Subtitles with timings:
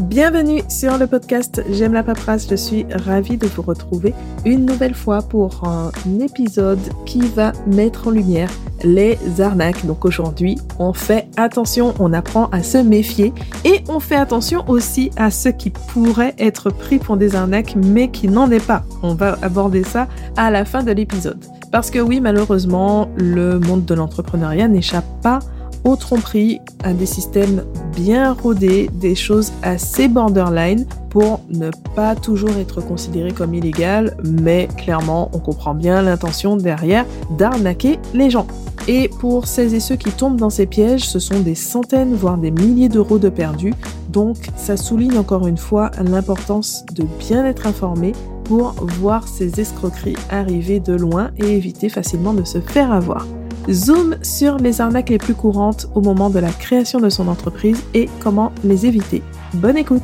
[0.00, 2.48] Bienvenue sur le podcast J'aime la paperasse.
[2.48, 4.14] Je suis ravie de vous retrouver
[4.46, 5.90] une nouvelle fois pour un
[6.20, 8.50] épisode qui va mettre en lumière
[8.82, 9.84] les arnaques.
[9.84, 13.34] Donc aujourd'hui, on fait attention, on apprend à se méfier
[13.66, 18.10] et on fait attention aussi à ceux qui pourraient être pris pour des arnaques mais
[18.10, 18.84] qui n'en est pas.
[19.02, 21.44] On va aborder ça à la fin de l'épisode.
[21.70, 25.40] Parce que oui, malheureusement, le monde de l'entrepreneuriat n'échappe pas
[25.84, 32.56] aux tromperies, à des systèmes bien rodés, des choses assez borderline pour ne pas toujours
[32.58, 37.04] être considéré comme illégal, mais clairement, on comprend bien l'intention derrière
[37.36, 38.46] d'arnaquer les gens.
[38.88, 42.38] Et pour celles et ceux qui tombent dans ces pièges, ce sont des centaines, voire
[42.38, 43.74] des milliers d'euros de perdus.
[44.08, 48.12] Donc, ça souligne encore une fois l'importance de bien être informé
[48.44, 53.26] pour voir ces escroqueries arriver de loin et éviter facilement de se faire avoir.
[53.68, 57.82] Zoom sur les arnaques les plus courantes au moment de la création de son entreprise
[57.94, 59.22] et comment les éviter.
[59.54, 60.02] Bonne écoute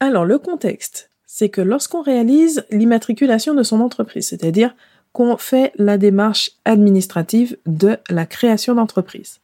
[0.00, 4.76] Alors le contexte, c'est que lorsqu'on réalise l'immatriculation de son entreprise, c'est-à-dire
[5.12, 9.40] qu'on fait la démarche administrative de la création d'entreprise,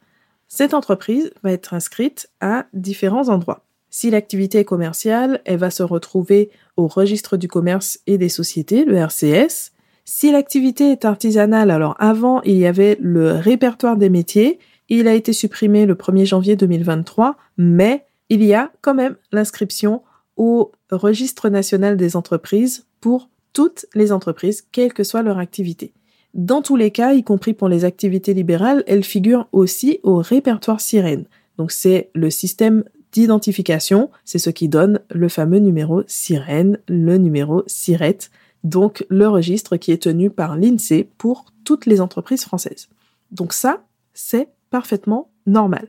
[0.47, 3.63] cette entreprise va être inscrite à différents endroits.
[3.93, 8.85] Si l'activité est commerciale, elle va se retrouver au registre du commerce et des sociétés,
[8.85, 9.73] le RCS.
[10.05, 14.59] Si l'activité est artisanale, alors avant, il y avait le répertoire des métiers.
[14.87, 20.03] Il a été supprimé le 1er janvier 2023, mais il y a quand même l'inscription
[20.37, 25.93] au registre national des entreprises pour toutes les entreprises, quelle que soit leur activité.
[26.33, 30.79] Dans tous les cas, y compris pour les activités libérales, elles figurent aussi au répertoire
[30.79, 31.25] sirène.
[31.57, 37.63] Donc c'est le système d'identification, c'est ce qui donne le fameux numéro sirène, le numéro
[37.67, 38.29] SIRET,
[38.63, 42.89] donc le registre qui est tenu par l'INSEE pour toutes les entreprises françaises.
[43.31, 45.87] Donc ça, c'est parfaitement normal.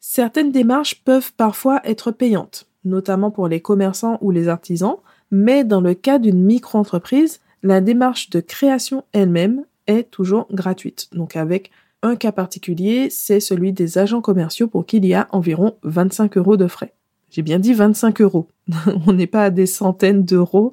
[0.00, 4.96] Certaines démarches peuvent parfois être payantes, notamment pour les commerçants ou les artisans,
[5.30, 11.36] mais dans le cas d'une micro-entreprise, la démarche de création elle-même est toujours gratuite, donc
[11.36, 11.70] avec
[12.04, 16.36] un cas particulier, c'est celui des agents commerciaux pour qui il y a environ 25
[16.36, 16.92] euros de frais.
[17.30, 18.46] J'ai bien dit 25 euros.
[19.06, 20.70] On n'est pas à des centaines d'euros,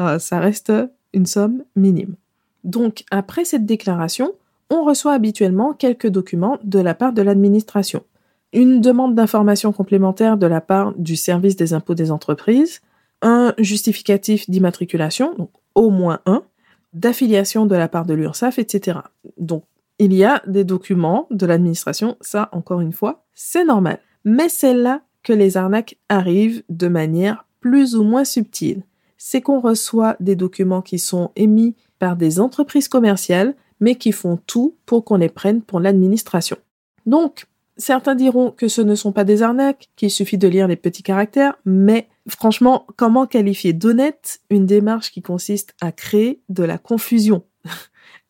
[0.00, 0.72] euh, ça reste
[1.12, 2.14] une somme minime.
[2.64, 4.32] Donc, après cette déclaration,
[4.70, 8.02] on reçoit habituellement quelques documents de la part de l'administration.
[8.52, 12.80] Une demande d'information complémentaire de la part du service des impôts des entreprises,
[13.22, 16.42] un justificatif d'immatriculation, au moins un,
[16.92, 18.98] d'affiliation de la part de l'URSSAF, etc.
[19.38, 19.64] Donc,
[20.00, 24.00] il y a des documents de l'administration, ça encore une fois, c'est normal.
[24.24, 28.82] Mais c'est là que les arnaques arrivent de manière plus ou moins subtile.
[29.18, 34.38] C'est qu'on reçoit des documents qui sont émis par des entreprises commerciales, mais qui font
[34.46, 36.56] tout pour qu'on les prenne pour l'administration.
[37.04, 37.46] Donc,
[37.76, 41.02] certains diront que ce ne sont pas des arnaques, qu'il suffit de lire les petits
[41.02, 47.42] caractères, mais franchement, comment qualifier d'honnête une démarche qui consiste à créer de la confusion?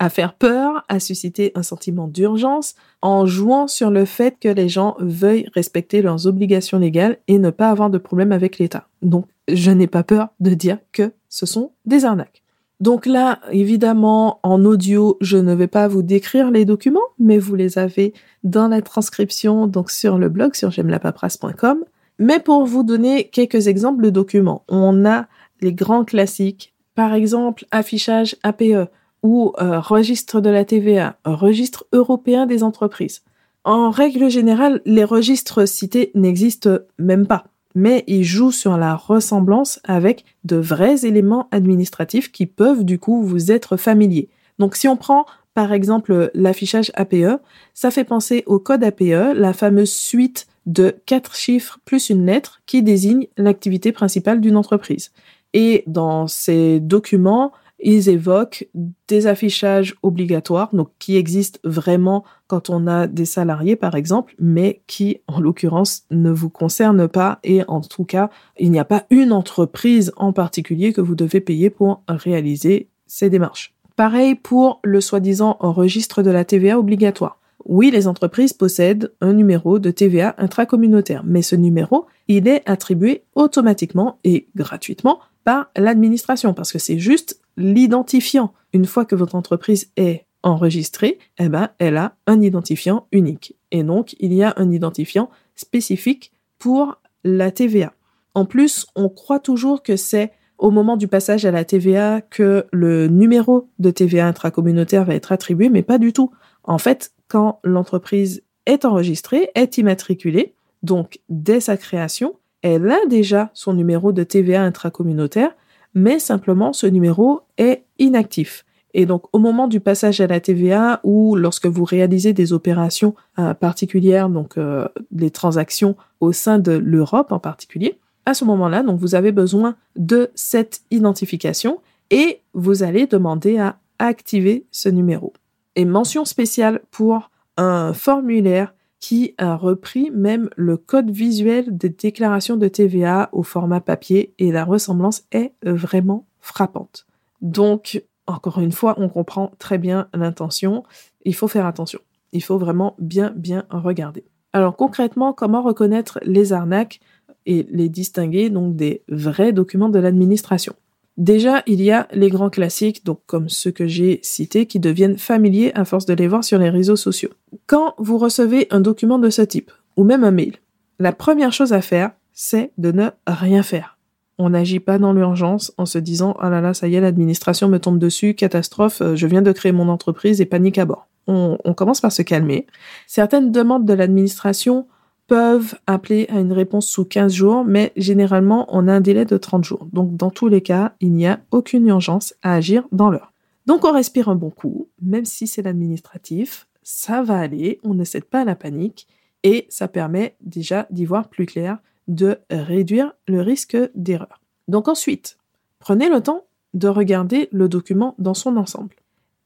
[0.01, 4.69] À faire peur, à susciter un sentiment d'urgence en jouant sur le fait que les
[4.69, 8.89] gens veuillent respecter leurs obligations légales et ne pas avoir de problème avec l'État.
[9.03, 12.43] Donc, je n'ai pas peur de dire que ce sont des arnaques.
[12.81, 17.55] Donc là, évidemment, en audio, je ne vais pas vous décrire les documents, mais vous
[17.55, 21.85] les avez dans la transcription, donc sur le blog, sur j'aime-la-paperasse.com.
[22.19, 25.27] Mais pour vous donner quelques exemples de documents, on a
[25.61, 28.89] les grands classiques, par exemple, affichage APE,
[29.23, 33.23] ou euh, registre de la TVA, registre européen des entreprises.
[33.65, 37.45] En règle générale, les registres cités n'existent même pas,
[37.75, 43.23] mais ils jouent sur la ressemblance avec de vrais éléments administratifs qui peuvent du coup
[43.23, 44.29] vous être familiers.
[44.59, 47.41] Donc si on prend par exemple l'affichage APE,
[47.75, 52.61] ça fait penser au code APE, la fameuse suite de quatre chiffres plus une lettre
[52.67, 55.11] qui désigne l'activité principale d'une entreprise.
[55.53, 57.53] Et dans ces documents,
[57.83, 58.69] ils évoquent
[59.09, 64.83] des affichages obligatoires, donc qui existent vraiment quand on a des salariés par exemple, mais
[64.87, 69.07] qui en l'occurrence ne vous concernent pas et en tout cas, il n'y a pas
[69.11, 73.75] une entreprise en particulier que vous devez payer pour réaliser ces démarches.
[73.97, 77.39] Pareil pour le soi-disant registre de la TVA obligatoire.
[77.67, 83.23] Oui, les entreprises possèdent un numéro de TVA intracommunautaire, mais ce numéro, il est attribué
[83.35, 88.53] automatiquement et gratuitement par l'administration parce que c'est juste l'identifiant.
[88.73, 93.57] Une fois que votre entreprise est enregistrée, eh ben, elle a un identifiant unique.
[93.71, 97.93] Et donc, il y a un identifiant spécifique pour la TVA.
[98.35, 102.67] En plus, on croit toujours que c'est au moment du passage à la TVA que
[102.71, 106.31] le numéro de TVA intracommunautaire va être attribué, mais pas du tout.
[106.65, 110.55] En fait, quand l'entreprise est enregistrée, est immatriculée.
[110.83, 115.53] Donc, dès sa création, elle a déjà son numéro de TVA intracommunautaire,
[115.95, 118.65] mais simplement ce numéro est inactif.
[118.93, 123.15] Et donc, au moment du passage à la TVA ou lorsque vous réalisez des opérations
[123.39, 128.83] euh, particulières, donc euh, des transactions au sein de l'Europe en particulier, à ce moment-là,
[128.83, 135.33] donc vous avez besoin de cette identification et vous allez demander à activer ce numéro.
[135.77, 142.57] Et mention spéciale pour un formulaire qui a repris même le code visuel des déclarations
[142.57, 147.07] de TVA au format papier et la ressemblance est vraiment frappante.
[147.41, 150.85] Donc, encore une fois, on comprend très bien l'intention.
[151.25, 152.01] Il faut faire attention.
[152.33, 154.25] Il faut vraiment bien, bien regarder.
[154.53, 157.01] Alors concrètement, comment reconnaître les arnaques
[157.47, 160.75] et les distinguer donc des vrais documents de l'administration?
[161.17, 165.19] Déjà, il y a les grands classiques, donc comme ceux que j'ai cités, qui deviennent
[165.19, 167.31] familiers à force de les voir sur les réseaux sociaux.
[167.67, 170.57] Quand vous recevez un document de ce type, ou même un mail,
[170.99, 173.99] la première chose à faire, c'est de ne rien faire.
[174.39, 177.69] On n'agit pas dans l'urgence en se disant ah là là ça y est l'administration
[177.69, 181.09] me tombe dessus catastrophe euh, je viens de créer mon entreprise et panique à bord.
[181.27, 182.67] On, on commence par se calmer.
[183.07, 184.87] Certaines demandes de l'administration
[185.31, 189.37] peuvent appeler à une réponse sous 15 jours, mais généralement, on a un délai de
[189.37, 189.87] 30 jours.
[189.93, 193.33] Donc, dans tous les cas, il n'y a aucune urgence à agir dans l'heure.
[193.65, 198.03] Donc, on respire un bon coup, même si c'est l'administratif, ça va aller, on ne
[198.03, 199.07] cède pas à la panique,
[199.45, 201.79] et ça permet déjà d'y voir plus clair,
[202.09, 204.41] de réduire le risque d'erreur.
[204.67, 205.39] Donc ensuite,
[205.79, 208.97] prenez le temps de regarder le document dans son ensemble.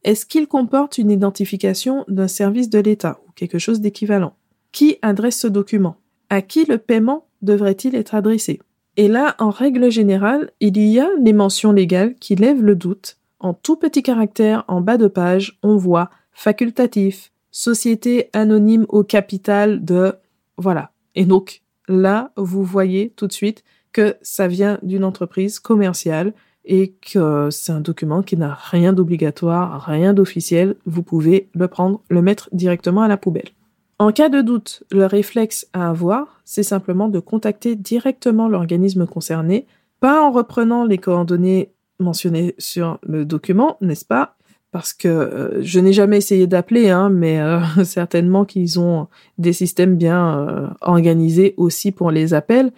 [0.02, 4.34] Est-ce qu'il comporte une identification d'un service de l'État ou quelque chose d'équivalent?
[4.75, 5.97] Qui adresse ce document?
[6.29, 8.61] À qui le paiement devrait-il être adressé?
[8.97, 13.17] Et là, en règle générale, il y a les mentions légales qui lèvent le doute.
[13.38, 19.85] En tout petit caractère, en bas de page, on voit facultatif, société anonyme au capital
[19.85, 20.15] de...
[20.59, 20.91] Voilà.
[21.15, 23.62] Et donc, là, vous voyez tout de suite
[23.93, 26.35] que ça vient d'une entreprise commerciale
[26.65, 30.75] et que c'est un document qui n'a rien d'obligatoire, rien d'officiel.
[30.85, 33.50] Vous pouvez le prendre, le mettre directement à la poubelle.
[33.99, 39.67] En cas de doute, le réflexe à avoir, c'est simplement de contacter directement l'organisme concerné,
[40.00, 41.70] pas en reprenant les coordonnées
[42.00, 44.37] mentionnées sur le document, n'est-ce pas?
[44.73, 49.06] Parce que euh, je n'ai jamais essayé d'appeler, hein, mais euh, certainement qu'ils ont
[49.38, 52.73] des systèmes bien euh, organisés aussi pour les appels.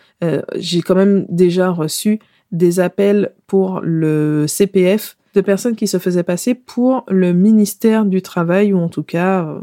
[0.57, 2.21] J'ai quand même déjà reçu
[2.53, 8.21] des appels pour le CPF de personnes qui se faisaient passer pour le ministère du
[8.21, 9.59] Travail ou en tout cas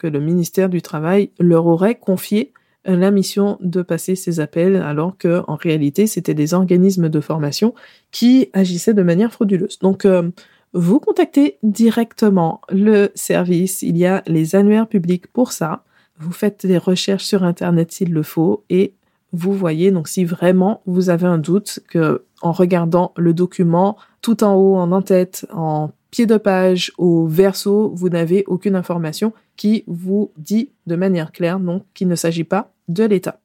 [0.00, 2.52] que le ministère du Travail leur aurait confié
[2.86, 7.74] la mission de passer ces appels alors que en réalité c'était des organismes de formation
[8.10, 9.78] qui agissaient de manière frauduleuse.
[9.80, 10.30] Donc euh,
[10.72, 15.84] vous contactez directement le service, il y a les annuaires publics pour ça.
[16.18, 18.94] Vous faites des recherches sur internet s'il le faut et
[19.32, 24.42] vous voyez donc si vraiment vous avez un doute que en regardant le document tout
[24.42, 29.84] en haut en en-tête en pied de page au verso, vous n'avez aucune information qui
[29.86, 33.40] vous dit de manière claire donc qu'il ne s'agit pas de l'État.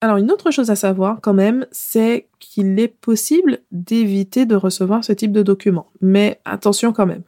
[0.00, 5.04] Alors une autre chose à savoir quand même, c'est qu'il est possible d'éviter de recevoir
[5.04, 5.90] ce type de document.
[6.00, 7.22] Mais attention quand même.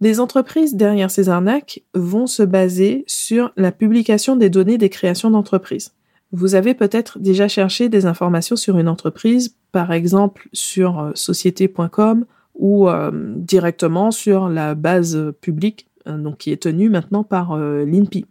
[0.00, 5.30] Les entreprises derrière ces arnaques vont se baser sur la publication des données des créations
[5.30, 5.92] d'entreprises.
[6.32, 12.24] Vous avez peut-être déjà cherché des informations sur une entreprise, par exemple sur euh, société.com
[12.60, 17.84] ou euh, directement sur la base publique, euh, donc qui est tenue maintenant par euh,
[17.84, 18.26] l'INPI.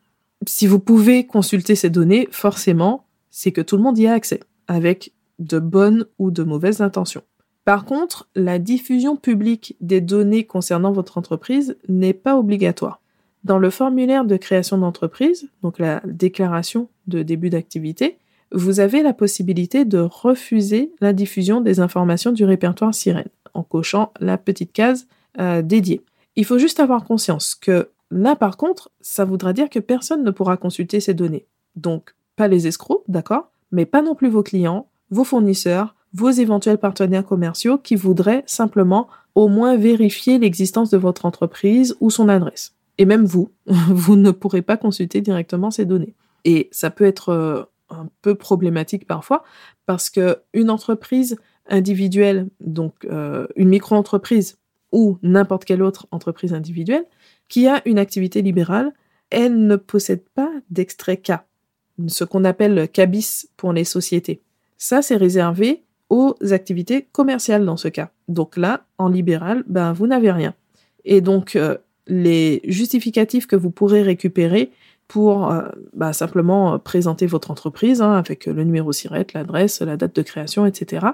[0.48, 4.40] Si vous pouvez consulter ces données, forcément, c'est que tout le monde y a accès,
[4.68, 7.24] avec de bonnes ou de mauvaises intentions.
[7.66, 13.02] Par contre, la diffusion publique des données concernant votre entreprise n'est pas obligatoire.
[13.44, 18.18] Dans le formulaire de création d'entreprise, donc la déclaration de début d'activité,
[18.52, 24.12] vous avez la possibilité de refuser la diffusion des informations du répertoire sirène en cochant
[24.20, 25.08] la petite case
[25.40, 26.02] euh, dédiée.
[26.36, 30.32] Il faut juste avoir conscience que là, par contre, ça voudra dire que personne ne
[30.32, 31.46] pourra consulter ces données.
[31.76, 36.78] Donc, pas les escrocs, d'accord, mais pas non plus vos clients, vos fournisseurs, vos éventuels
[36.78, 42.74] partenaires commerciaux qui voudraient simplement au moins vérifier l'existence de votre entreprise ou son adresse.
[42.98, 46.16] Et même vous, vous ne pourrez pas consulter directement ces données.
[46.46, 49.44] Et ça peut être euh, un peu problématique parfois
[49.86, 51.38] parce que une entreprise
[51.70, 54.58] individuelle, donc euh, une micro-entreprise
[54.92, 57.06] ou n'importe quelle autre entreprise individuelle,
[57.48, 58.94] qui a une activité libérale,
[59.30, 61.34] elle ne possède pas d'extrait K,
[62.08, 64.42] ce qu'on appelle le CABIS pour les sociétés.
[64.78, 68.10] Ça, c'est réservé aux activités commerciales dans ce cas.
[68.28, 70.56] Donc là, en libéral, ben, vous n'avez rien.
[71.06, 74.72] Et donc, euh, les justificatifs que vous pourrez récupérer
[75.08, 80.16] pour euh, bah, simplement présenter votre entreprise hein, avec le numéro SIRET, l'adresse, la date
[80.16, 81.06] de création, etc.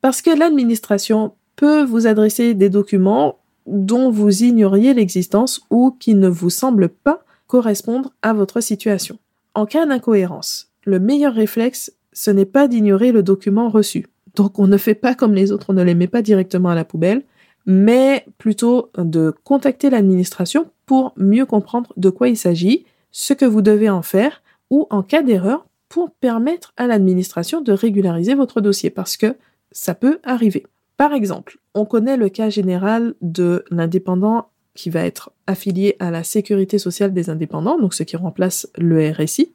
[0.00, 6.28] parce que l'administration peut vous adresser des documents dont vous ignoriez l'existence ou qui ne
[6.28, 9.18] vous semblent pas correspondre à votre situation.
[9.54, 14.06] En cas d'incohérence, le meilleur réflexe, ce n'est pas d'ignorer le document reçu.
[14.34, 16.74] Donc on ne fait pas comme les autres, on ne les met pas directement à
[16.74, 17.22] la poubelle,
[17.64, 23.62] mais plutôt de contacter l'administration pour mieux comprendre de quoi il s'agit, ce que vous
[23.62, 28.90] devez en faire, ou en cas d'erreur, pour permettre à l'administration de régulariser votre dossier,
[28.90, 29.36] parce que
[29.72, 30.66] ça peut arriver.
[30.98, 36.22] Par exemple, on connaît le cas général de l'indépendant qui va être affilié à la
[36.22, 39.54] sécurité sociale des indépendants, donc ce qui remplace le RSI,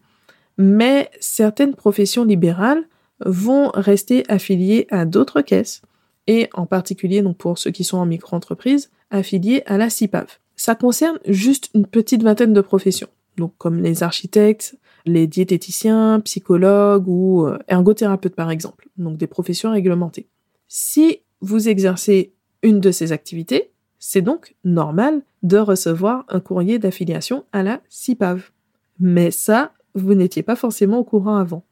[0.58, 2.84] mais certaines professions libérales
[3.20, 5.82] vont rester affiliées à d'autres caisses,
[6.28, 10.40] et en particulier donc pour ceux qui sont en micro-entreprise, affiliés à la CIPAV.
[10.56, 17.08] Ça concerne juste une petite vingtaine de professions, donc comme les architectes, les diététiciens, psychologues
[17.08, 20.28] ou euh, ergothérapeutes par exemple, donc des professions réglementées.
[20.68, 22.34] Si vous exercez
[22.64, 28.52] une de ces activités, c'est donc normal de recevoir un courrier d'affiliation à la CIPAV.
[29.00, 31.64] Mais ça, vous n'étiez pas forcément au courant avant.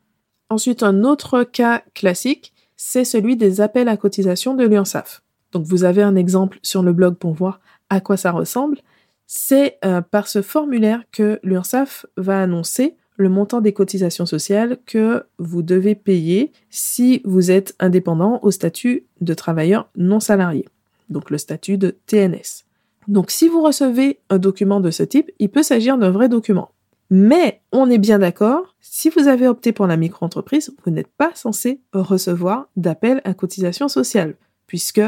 [0.50, 5.24] Ensuite, un autre cas classique, c'est celui des appels à cotisation de l'UNSAF.
[5.52, 8.80] Donc vous avez un exemple sur le blog pour voir à quoi ça ressemble.
[9.28, 15.24] C'est euh, par ce formulaire que l'UNSAF va annoncer le montant des cotisations sociales que
[15.38, 20.68] vous devez payer si vous êtes indépendant au statut de travailleur non salarié,
[21.10, 22.66] donc le statut de TNS.
[23.08, 26.73] Donc si vous recevez un document de ce type, il peut s'agir d'un vrai document.
[27.16, 31.30] Mais on est bien d'accord, si vous avez opté pour la micro-entreprise, vous n'êtes pas
[31.36, 34.34] censé recevoir d'appel à cotisation sociale,
[34.66, 35.00] puisque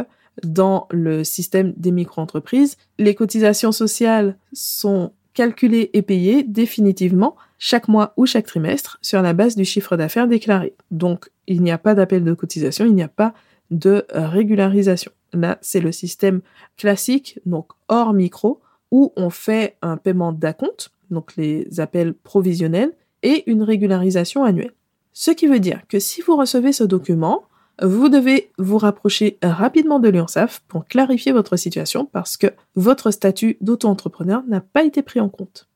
[0.44, 8.14] dans le système des micro-entreprises, les cotisations sociales sont calculées et payées définitivement chaque mois
[8.18, 10.76] ou chaque trimestre sur la base du chiffre d'affaires déclaré.
[10.92, 13.34] Donc, il n'y a pas d'appel de cotisation, il n'y a pas
[13.72, 15.12] de régularisation.
[15.34, 16.42] Là, c'est le système
[16.78, 22.94] classique, donc hors micro, où on fait un paiement d'acompte, donc les appels provisionnels,
[23.24, 24.74] et une régularisation annuelle.
[25.14, 27.44] Ce qui veut dire que si vous recevez ce document,
[27.82, 33.58] vous devez vous rapprocher rapidement de l'UNSAF pour clarifier votre situation parce que votre statut
[33.62, 35.68] d'auto-entrepreneur n'a pas été pris en compte.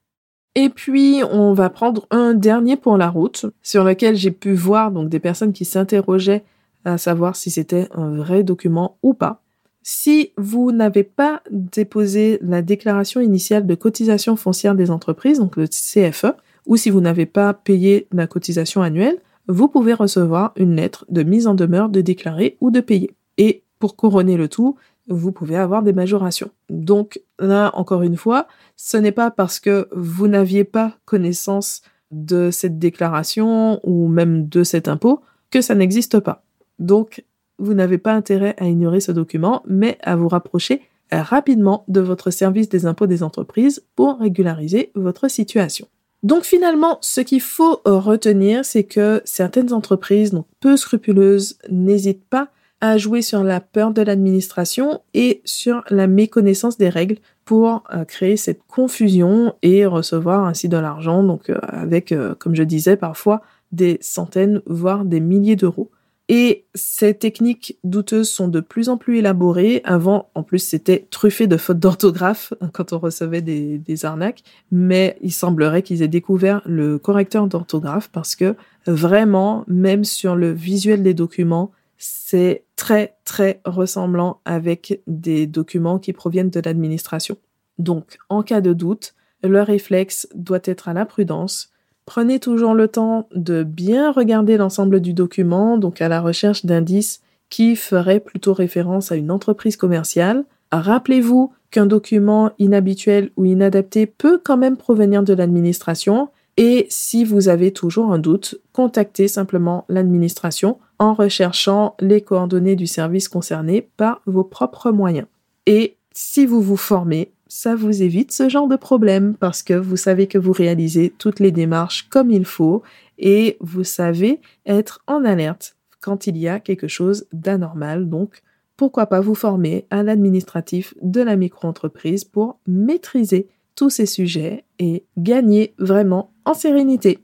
[0.56, 4.92] Et puis, on va prendre un dernier pour la route, sur lequel j'ai pu voir
[4.92, 6.44] donc des personnes qui s'interrogeaient
[6.86, 9.42] à savoir si c'était un vrai document ou pas.
[9.82, 15.68] Si vous n'avez pas déposé la déclaration initiale de cotisation foncière des entreprises, donc le
[15.68, 21.06] CFE, ou si vous n'avez pas payé la cotisation annuelle, vous pouvez recevoir une lettre
[21.10, 23.12] de mise en demeure de déclarer ou de payer.
[23.38, 26.52] Et pour couronner le tout, vous pouvez avoir des majorations.
[26.70, 31.82] Donc là, encore une fois, ce n'est pas parce que vous n'aviez pas connaissance
[32.12, 35.22] de cette déclaration ou même de cet impôt
[35.52, 36.44] que ça n'existe pas.
[36.78, 37.24] Donc,
[37.60, 42.32] vous n'avez pas intérêt à ignorer ce document, mais à vous rapprocher rapidement de votre
[42.32, 45.88] service des impôts des entreprises pour régulariser votre situation.
[46.22, 52.50] Donc finalement, ce qu'il faut retenir, c'est que certaines entreprises, peu scrupuleuses, n'hésitent pas
[52.82, 58.06] à jouer sur la peur de l'administration et sur la méconnaissance des règles pour euh,
[58.06, 62.96] créer cette confusion et recevoir ainsi de l'argent, donc euh, avec, euh, comme je disais,
[62.96, 65.92] parfois des centaines, voire des milliers d'euros.
[66.32, 69.82] Et ces techniques douteuses sont de plus en plus élaborées.
[69.84, 74.44] Avant, en plus, c'était truffé de fautes d'orthographe quand on recevait des, des arnaques.
[74.72, 78.56] Mais il semblerait qu'ils aient découvert le correcteur d'orthographe parce que
[78.86, 86.14] vraiment, même sur le visuel des documents, c'est très très ressemblant avec des documents qui
[86.14, 87.38] proviennent de l'administration.
[87.80, 91.72] Donc, en cas de doute, le réflexe doit être à la prudence.
[92.10, 97.22] Prenez toujours le temps de bien regarder l'ensemble du document, donc à la recherche d'indices
[97.51, 100.44] qui feraient plutôt référence à une entreprise commerciale.
[100.72, 107.48] Rappelez-vous qu'un document inhabituel ou inadapté peut quand même provenir de l'administration Et si vous
[107.48, 114.24] avez toujours un doute, contactez simplement l'administration en recherchant les coordonnées du service concerné par
[114.25, 115.28] vos propres moyens.
[115.68, 119.98] Et si vous vous formez, ça vous évite ce genre de problème parce que vous
[119.98, 122.84] savez que vous réalisez toutes les démarches comme il faut
[123.18, 128.08] et vous savez être en alerte quand il y a quelque chose d'anormal.
[128.08, 128.41] Donc,
[128.77, 135.03] pourquoi pas vous former à l'administratif de la micro-entreprise pour maîtriser tous ces sujets et
[135.18, 137.20] gagner vraiment en sérénité.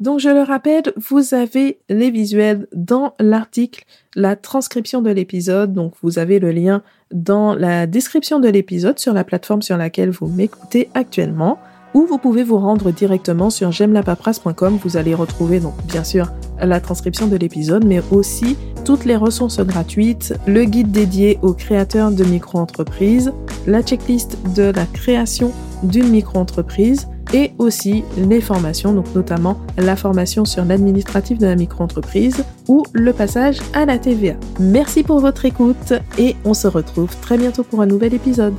[0.00, 5.92] Donc je le rappelle, vous avez les visuels dans l'article, la transcription de l'épisode, donc
[6.02, 10.28] vous avez le lien dans la description de l'épisode sur la plateforme sur laquelle vous
[10.28, 11.58] m'écoutez actuellement
[11.94, 14.78] ou vous pouvez vous rendre directement sur j'aime-la-paperasse.com.
[14.84, 19.60] Vous allez retrouver donc bien sûr la transcription de l'épisode, mais aussi toutes les ressources
[19.60, 23.32] gratuites, le guide dédié aux créateurs de micro-entreprises,
[23.66, 25.52] la checklist de la création
[25.82, 32.44] d'une micro-entreprise et aussi les formations, donc notamment la formation sur l'administratif de la micro-entreprise
[32.68, 34.34] ou le passage à la TVA.
[34.60, 38.54] Merci pour votre écoute et on se retrouve très bientôt pour un nouvel épisode.